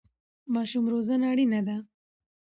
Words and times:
ماشوم 0.53 0.85
روزنه 0.93 1.25
اړینه 1.31 1.61
ده. 1.67 1.77